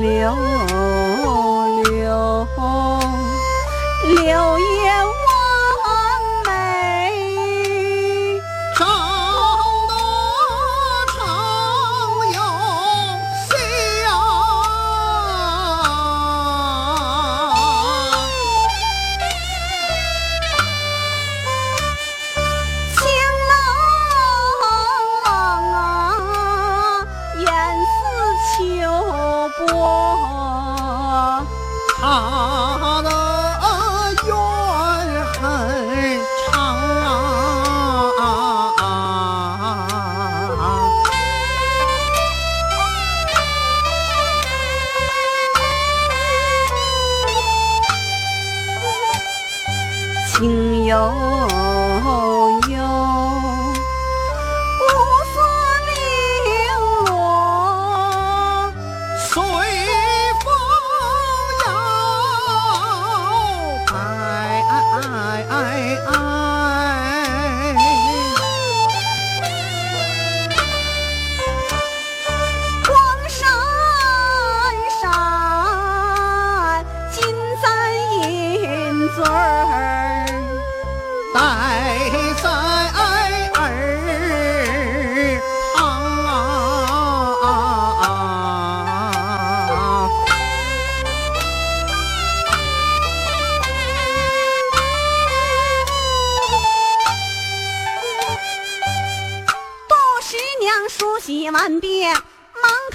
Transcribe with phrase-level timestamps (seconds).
[0.00, 0.34] 留
[1.84, 2.46] 留
[4.24, 4.69] 留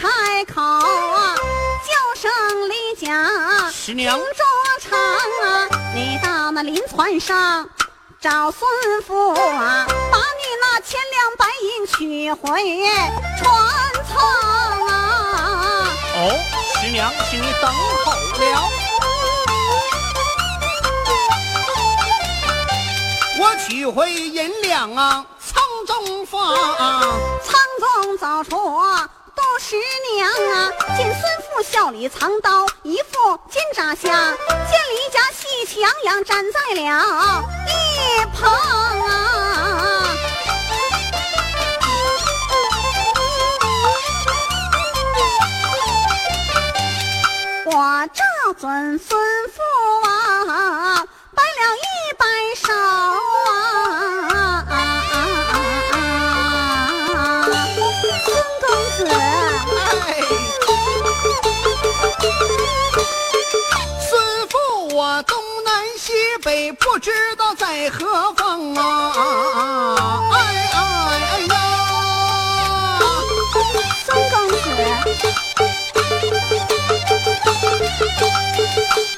[0.05, 1.35] 开口啊，
[1.83, 4.43] 叫声李家师娘听着
[4.79, 7.67] 唱啊，你到那临船上
[8.21, 8.69] 找孙
[9.01, 12.37] 父啊，把你那千两白银取回
[13.39, 13.49] 船
[14.07, 15.87] 舱啊。
[16.13, 16.37] 哦，
[16.79, 18.69] 十娘，请你等候了。
[23.39, 26.55] 我取回银两啊，仓中放。
[27.43, 29.14] 仓中找出杜
[29.57, 29.75] 十
[30.15, 34.09] 娘啊，见孙父笑里藏刀，一副金扎下，
[34.47, 39.11] 见李家喜气洋洋站在了一旁啊。
[47.65, 49.61] 我这准孙父
[50.07, 50.84] 啊，
[66.95, 70.29] 不知道在何方啊！
[70.31, 70.37] 哎
[70.71, 70.79] 哎
[71.29, 71.53] 哎呀！
[74.05, 74.55] 孙公子，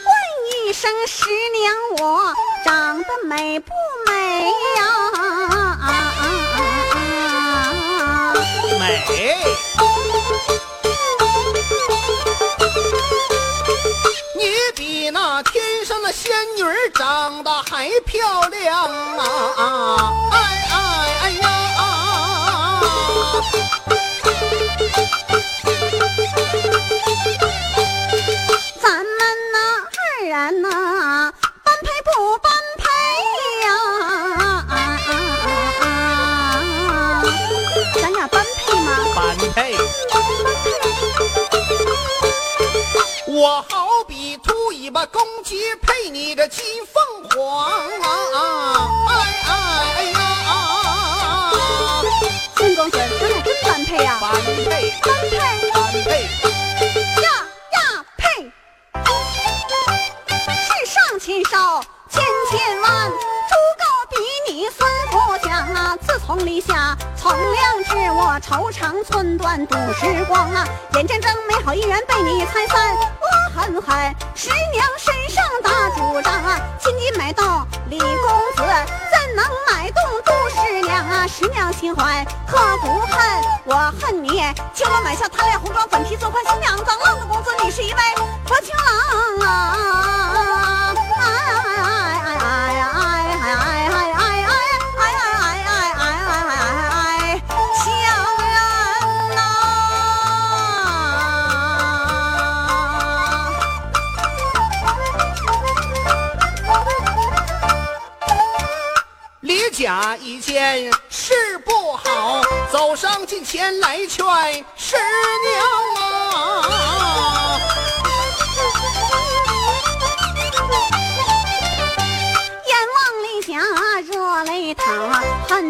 [0.08, 0.10] 问
[0.50, 2.34] 一声师娘，我
[2.66, 3.72] 长得美不
[4.08, 4.12] 美
[4.78, 4.82] 呀？
[8.80, 9.06] 美，
[16.98, 18.84] 长得还漂亮
[19.56, 20.12] 啊！
[20.32, 20.38] 哎
[20.72, 20.76] 哎
[21.22, 21.46] 哎呀！
[28.82, 29.06] 咱们
[29.54, 29.58] 那
[29.94, 31.32] 二人呐，
[31.64, 32.10] 般配不
[32.40, 32.84] 般配
[33.62, 33.70] 呀？
[38.02, 38.90] 咱俩般配吗？
[39.16, 39.58] 般配。
[43.38, 48.90] 我好比秃尾巴公鸡配你这金凤凰啊！
[49.10, 49.14] 哎
[49.46, 49.54] 哎
[49.94, 51.52] 哎呀！
[52.56, 54.18] 孙公子，咱俩真般配呀？
[54.20, 55.38] 般配，般配
[55.70, 56.37] 般配。
[68.28, 70.68] 我愁肠寸断度时光啊！
[70.96, 76.60] 眼睁睁美好姻缘被你拆散，我恨恨十娘身上打主张啊！
[76.78, 78.08] 千金买到李公
[78.58, 81.26] 子，怎能买动杜十娘啊？
[81.26, 83.18] 十娘心怀可不恨，
[83.64, 84.44] 我恨你，
[84.74, 88.00] 请我买下贪恋红妆粉皮做宽新娘，脏浪子公子，你是一位
[88.46, 90.27] 薄情郎啊！
[109.72, 112.42] 家一见事不好，
[112.72, 114.26] 走上近前来劝
[114.76, 116.07] 师娘啊！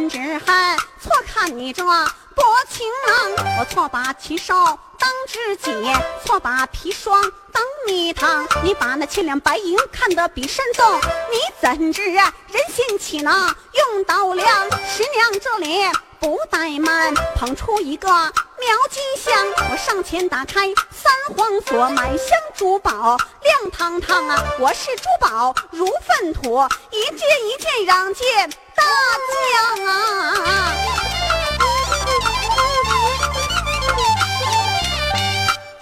[0.10, 4.80] 只恨错看你这薄情郎，我错把七少。
[5.00, 5.72] 当知己，
[6.26, 8.48] 错把砒霜当蜜糖。
[8.64, 11.00] 你把那千两白银看得比神重，
[11.32, 12.24] 你怎知人
[12.74, 14.64] 心岂能用刀量？
[14.88, 15.84] 十娘这里
[16.20, 18.34] 不怠慢，捧出一个妙
[18.90, 19.36] 金箱，
[19.72, 24.44] 我上前打开三皇锁，满箱珠宝亮堂堂啊！
[24.60, 28.26] 我是珠宝如粪土，一件一件让进！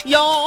[0.06, 0.45] 有。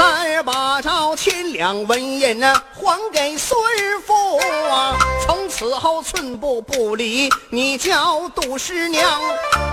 [0.00, 3.60] 三把照千两纹银还给孙
[4.06, 4.38] 父
[4.70, 4.96] 啊！
[5.26, 9.20] 从此后寸步不离，你叫杜师娘。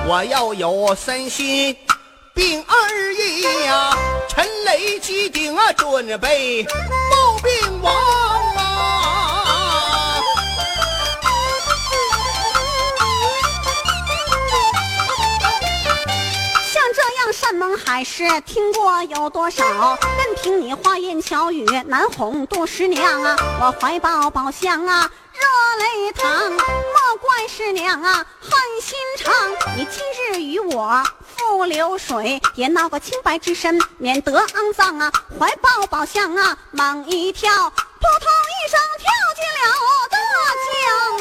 [0.05, 1.73] 我要有三心
[2.33, 3.97] 并二意呀，
[4.27, 6.61] 陈雷机顶啊，准备
[7.09, 7.95] 冒病亡
[17.67, 19.61] 山盟海誓听过有多少？
[19.65, 23.35] 任凭你花言巧语难哄杜十娘啊！
[23.59, 26.49] 我怀抱宝箱啊，热泪淌。
[26.49, 29.33] 莫怪师娘啊，狠心肠。
[29.75, 31.03] 你今日与我
[31.35, 35.11] 赴流水，也闹个清白之身，免得肮脏啊！
[35.37, 39.75] 怀抱宝箱啊，猛一跳，扑通一声跳进了
[40.09, 40.17] 大
[40.71, 41.16] 江